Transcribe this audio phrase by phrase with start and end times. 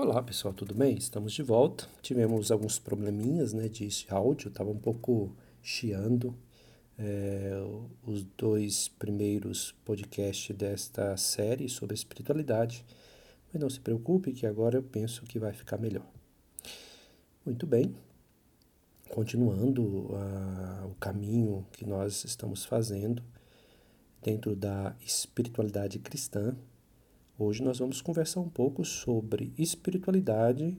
[0.00, 0.96] Olá pessoal, tudo bem?
[0.96, 1.88] Estamos de volta.
[2.00, 6.38] Tivemos alguns probleminhas né, de áudio, estava um pouco chiando.
[6.96, 7.50] É,
[8.06, 12.86] os dois primeiros podcasts desta série sobre espiritualidade.
[13.52, 16.06] Mas não se preocupe que agora eu penso que vai ficar melhor.
[17.44, 17.92] Muito bem.
[19.08, 23.20] Continuando uh, o caminho que nós estamos fazendo
[24.22, 26.56] dentro da espiritualidade cristã,
[27.40, 30.76] Hoje nós vamos conversar um pouco sobre espiritualidade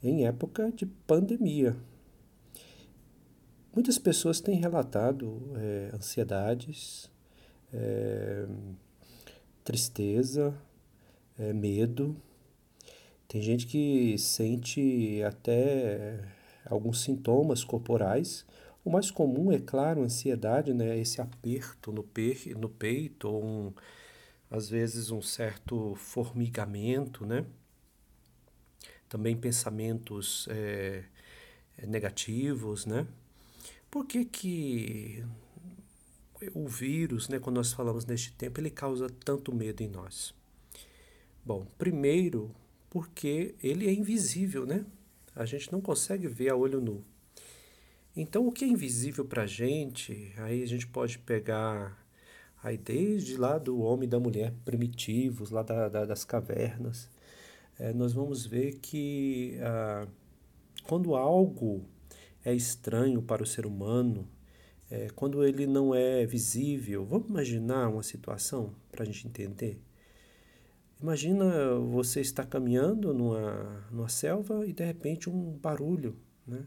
[0.00, 1.76] em época de pandemia.
[3.74, 7.10] Muitas pessoas têm relatado é, ansiedades,
[7.72, 8.46] é,
[9.64, 10.54] tristeza,
[11.36, 12.14] é, medo.
[13.26, 16.20] Tem gente que sente até
[16.66, 18.46] alguns sintomas corporais.
[18.84, 20.96] O mais comum é, claro, ansiedade, né?
[20.96, 23.72] esse aperto no, pe no peito, ou um
[24.50, 27.46] às vezes um certo formigamento, né?
[29.08, 31.04] Também pensamentos é,
[31.86, 33.06] negativos, né?
[33.90, 35.24] Por que que
[36.54, 40.34] o vírus, né, quando nós falamos neste tempo, ele causa tanto medo em nós?
[41.44, 42.54] Bom, primeiro,
[42.88, 44.84] porque ele é invisível, né?
[45.34, 47.04] A gente não consegue ver a olho nu.
[48.14, 51.96] Então, o que é invisível para a gente, aí a gente pode pegar
[52.62, 57.08] Aí desde lá do homem e da mulher primitivos, lá da, da, das cavernas,
[57.78, 60.06] é, nós vamos ver que ah,
[60.84, 61.84] quando algo
[62.44, 64.28] é estranho para o ser humano,
[64.90, 69.80] é, quando ele não é visível, vamos imaginar uma situação para a gente entender?
[71.00, 76.14] Imagina você estar caminhando numa, numa selva e de repente um barulho,
[76.46, 76.66] né?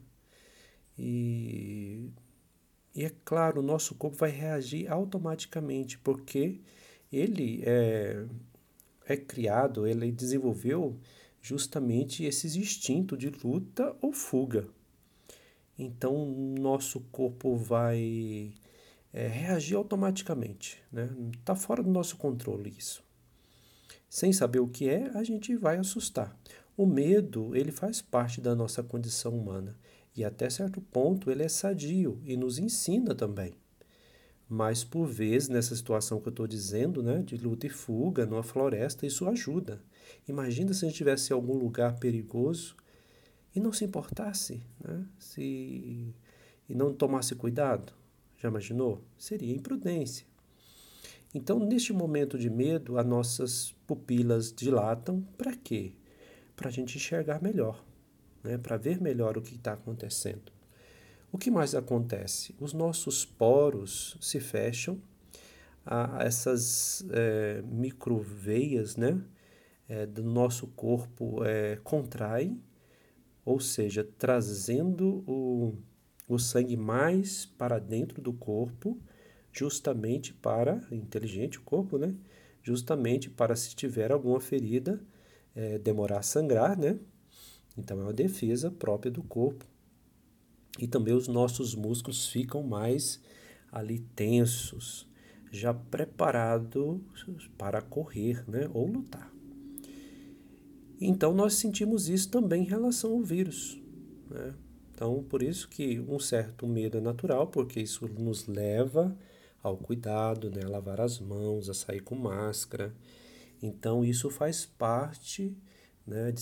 [0.98, 2.10] E
[2.96, 6.62] e é claro, o nosso corpo vai reagir automaticamente, porque
[7.12, 8.26] ele é,
[9.08, 11.00] é criado, ele desenvolveu
[11.42, 14.68] justamente esses instintos de luta ou fuga.
[15.78, 18.54] Então, nosso corpo vai
[19.12, 20.82] é, reagir automaticamente.
[20.92, 21.10] Né?
[21.34, 23.04] Está fora do nosso controle isso.
[24.08, 26.38] Sem saber o que é, a gente vai assustar.
[26.78, 29.76] O medo, ele faz parte da nossa condição humana.
[30.16, 33.54] E até certo ponto ele é sadio e nos ensina também.
[34.48, 38.44] Mas por vezes, nessa situação que eu estou dizendo, né, de luta e fuga numa
[38.44, 39.82] floresta, isso ajuda.
[40.28, 42.76] Imagina se a gente estivesse em algum lugar perigoso
[43.56, 46.14] e não se importasse, né, se,
[46.70, 47.94] e não tomasse cuidado.
[48.38, 49.02] Já imaginou?
[49.18, 50.28] Seria imprudência.
[51.34, 55.94] Então, neste momento de medo, as nossas pupilas dilatam para quê?
[56.56, 57.84] Para a gente enxergar melhor
[58.44, 60.52] né, para ver melhor o que está acontecendo.
[61.32, 62.56] O que mais acontece?
[62.60, 65.02] Os nossos poros se fecham,
[65.86, 69.20] a, essas é, microveias né,
[69.88, 72.62] é, do nosso corpo é, contraem,
[73.46, 75.76] ou seja, trazendo o,
[76.28, 78.98] o sangue mais para dentro do corpo,
[79.52, 82.16] justamente para, inteligente o corpo, né?
[82.64, 85.02] Justamente para se tiver alguma ferida,
[85.56, 86.98] é, demorar a sangrar, né?
[87.78, 89.66] Então é uma defesa própria do corpo.
[90.80, 93.22] E também os nossos músculos ficam mais
[93.72, 95.08] ali tensos,
[95.52, 97.00] já preparados
[97.58, 99.32] para correr, né, ou lutar.
[101.00, 103.80] Então nós sentimos isso também em relação ao vírus,
[104.30, 104.54] né?
[104.94, 109.18] Então, por isso que um certo medo é natural, porque isso nos leva
[109.62, 110.62] ao cuidado, né?
[110.64, 112.94] a lavar as mãos, a sair com máscara.
[113.62, 115.58] Então, isso faz parte
[116.06, 116.42] né, de,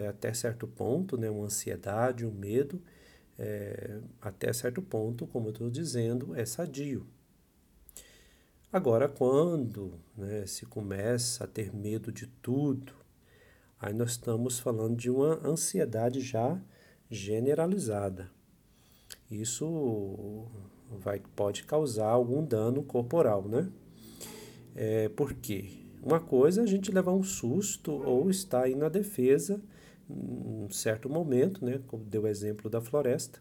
[0.00, 2.82] é, até certo ponto, né, uma ansiedade, um medo,
[3.38, 7.06] é, até certo ponto, como eu estou dizendo, é sadio.
[8.72, 12.92] Agora, quando né, se começa a ter medo de tudo,
[13.78, 16.60] aí nós estamos falando de uma ansiedade já
[17.08, 18.30] generalizada.
[19.30, 20.48] Isso
[20.90, 23.70] vai, pode causar algum dano corporal, né?
[24.74, 25.83] É, por quê?
[26.04, 29.58] Uma coisa é a gente levar um susto ou estar aí na defesa
[30.08, 33.40] um certo momento, né, como deu o exemplo da floresta,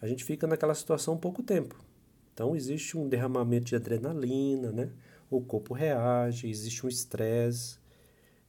[0.00, 1.84] a gente fica naquela situação pouco tempo.
[2.32, 4.92] Então existe um derramamento de adrenalina, né?
[5.28, 7.78] O corpo reage, existe um estresse.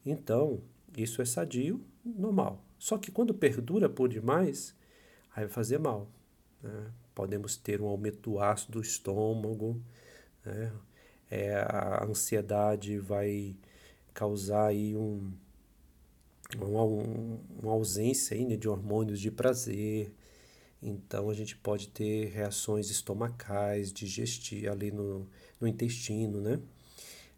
[0.05, 0.61] Então,
[0.95, 2.63] isso é sadio, normal.
[2.77, 4.75] Só que quando perdura por demais,
[5.35, 6.07] aí vai fazer mal.
[6.61, 6.91] Né?
[7.15, 9.81] Podemos ter um aumento do ácido do estômago,
[10.45, 10.71] né?
[11.29, 13.55] É, a ansiedade vai
[14.13, 15.31] causar aí um,
[16.57, 20.11] uma, uma ausência aí, né, de hormônios de prazer.
[20.81, 25.27] Então a gente pode ter reações estomacais, digestivas ali no,
[25.59, 26.59] no intestino, né?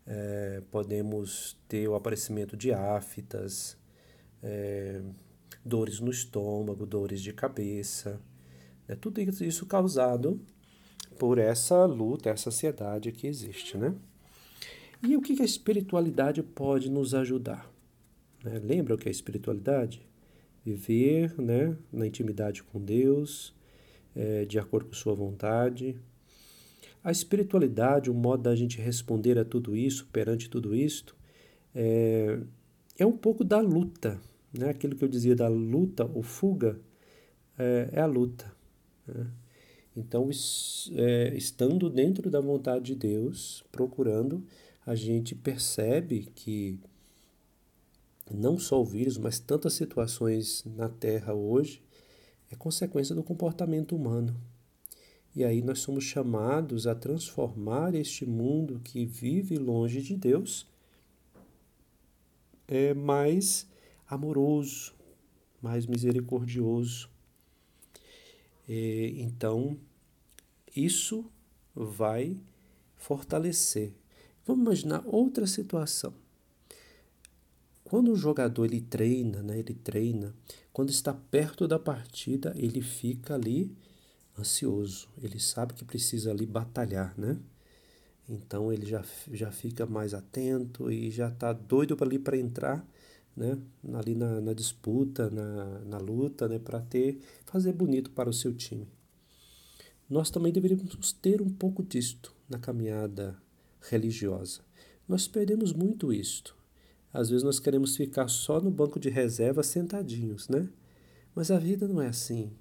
[0.06, 3.78] É, podemos ter o aparecimento de aftas,
[4.42, 5.02] é,
[5.64, 8.20] dores no estômago, dores de cabeça,
[8.88, 8.96] né?
[8.96, 10.42] tudo isso causado
[11.18, 13.96] por essa luta, essa ansiedade que existe, né?
[15.04, 17.72] E o que a espiritualidade pode nos ajudar?
[18.44, 18.60] Né?
[18.64, 20.08] Lembra o que é espiritualidade?
[20.64, 23.56] Viver né, na intimidade com Deus,
[24.16, 25.98] é, de acordo com Sua vontade.
[27.04, 31.16] A espiritualidade, o modo da gente responder a tudo isso, perante tudo isto,
[31.74, 32.40] é,
[33.00, 34.20] é um pouco da luta.
[34.54, 34.70] Né?
[34.70, 36.80] Aquilo que eu dizia da luta ou fuga
[37.58, 38.54] é, é a luta.
[39.08, 39.26] Né?
[39.96, 40.30] Então,
[40.96, 44.44] é, estando dentro da vontade de Deus, procurando,
[44.86, 46.80] a gente percebe que
[48.34, 51.82] não só o vírus, mas tantas situações na Terra hoje
[52.50, 54.36] é consequência do comportamento humano.
[55.36, 60.68] E aí nós somos chamados a transformar este mundo que vive longe de Deus
[62.72, 63.68] é mais
[64.08, 64.94] amoroso,
[65.62, 67.10] mais misericordioso.
[68.68, 69.78] É, então,
[70.76, 71.26] isso
[71.76, 72.38] vai
[72.98, 73.94] fortalecer.
[74.46, 76.14] Vamos imaginar outra situação.
[77.84, 80.34] Quando o jogador ele treina, né, ele treina,
[80.72, 83.76] quando está perto da partida, ele fica ali
[84.40, 85.10] ansioso.
[85.22, 87.38] Ele sabe que precisa ali batalhar, né?
[88.30, 92.86] Então ele já, já fica mais atento e já está doido para ali para entrar,
[93.36, 93.58] né?
[93.94, 96.60] Ali na, na disputa, na, na luta, né?
[96.60, 98.88] Para ter fazer bonito para o seu time.
[100.10, 103.38] Nós também deveríamos ter um pouco disto na caminhada
[103.82, 104.62] religiosa.
[105.08, 106.56] Nós perdemos muito isto.
[107.14, 110.70] Às vezes nós queremos ficar só no banco de reserva sentadinhos, né?
[111.36, 112.52] Mas a vida não é assim.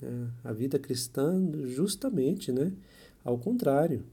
[0.00, 0.30] Né?
[0.44, 2.72] A vida cristã, justamente, né?
[3.24, 4.04] Ao contrário,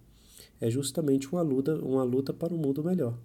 [0.59, 3.17] é justamente uma luta, uma luta para um mundo melhor.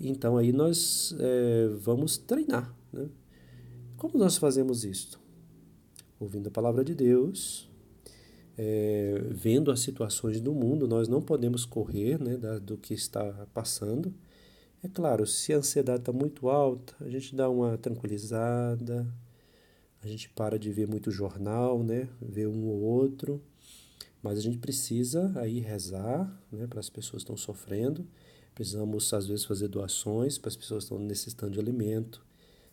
[0.00, 2.74] Então aí nós é, vamos treinar.
[2.92, 3.08] Né?
[3.96, 5.20] Como nós fazemos isto?
[6.18, 7.70] Ouvindo a palavra de Deus,
[8.56, 13.46] é, vendo as situações do mundo, nós não podemos correr né, da, do que está
[13.52, 14.14] passando
[14.84, 19.10] é claro, se a ansiedade está muito alta, a gente dá uma tranquilizada,
[20.02, 22.06] a gente para de ver muito jornal, né?
[22.20, 23.42] Ver um ou outro,
[24.22, 26.66] mas a gente precisa aí rezar, né?
[26.66, 28.06] Para as pessoas que estão sofrendo,
[28.54, 32.24] precisamos às vezes fazer doações para as pessoas que estão necessitando de alimento,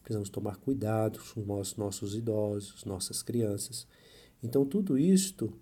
[0.03, 3.87] precisamos tomar cuidado com os nossos idosos, nossas crianças.
[4.43, 5.53] Então tudo isto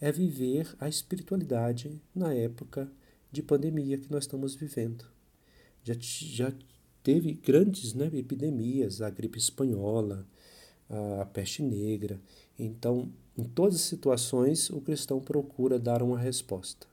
[0.00, 2.90] é viver a espiritualidade na época
[3.30, 5.04] de pandemia que nós estamos vivendo
[5.88, 6.52] já, já
[7.02, 10.26] teve grandes né, epidemias, a gripe espanhola,
[11.20, 12.20] a peste negra.
[12.58, 16.86] Então, em todas as situações, o cristão procura dar uma resposta.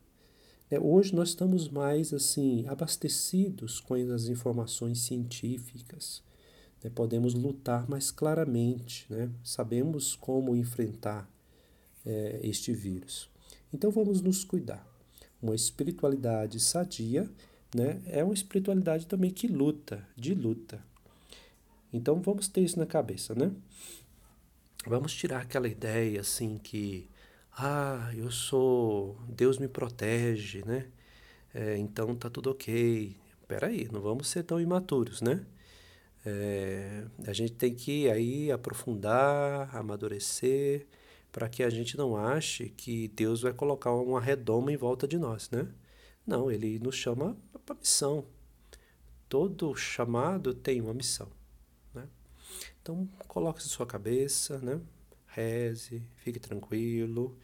[0.69, 6.23] É, hoje nós estamos mais assim abastecidos com as informações científicas.
[6.83, 6.89] Né?
[6.93, 9.29] Podemos lutar mais claramente, né?
[9.43, 11.29] sabemos como enfrentar
[12.05, 13.29] é, este vírus.
[13.71, 14.87] Então vamos nos cuidar.
[15.41, 17.29] Uma espiritualidade sadia
[17.75, 20.81] né, é uma espiritualidade também que luta, de luta.
[21.91, 23.51] Então vamos ter isso na cabeça, né?
[24.87, 27.07] Vamos tirar aquela ideia assim que,
[27.57, 30.87] ah, eu sou, Deus me protege, né?
[31.53, 33.15] É, então tá tudo ok.
[33.47, 35.45] Peraí, não vamos ser tão imaturos, né?
[36.25, 40.87] É, a gente tem que aí aprofundar, amadurecer,
[41.31, 45.17] para que a gente não ache que Deus vai colocar uma redoma em volta de
[45.17, 45.67] nós, né?
[46.27, 48.25] Não, ele nos chama para missão.
[49.29, 51.29] Todo chamado tem uma missão.
[51.93, 52.07] Né?
[52.81, 54.81] Então, coloque em sua cabeça, né?
[55.35, 57.37] Reze, fique tranquilo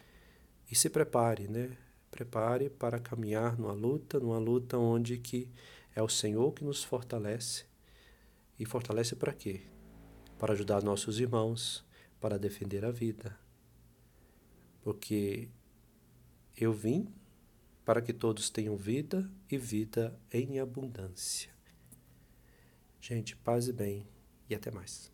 [0.71, 1.77] e se prepare, né?
[2.09, 5.49] Prepare para caminhar numa luta, numa luta onde que
[5.93, 7.65] é o Senhor que nos fortalece.
[8.57, 9.61] E fortalece para quê?
[10.39, 11.85] Para ajudar nossos irmãos,
[12.19, 13.37] para defender a vida.
[14.81, 15.49] Porque
[16.55, 17.13] eu vim
[17.83, 21.51] para que todos tenham vida e vida em abundância.
[23.01, 24.07] Gente, paz e bem,
[24.49, 25.10] e até mais.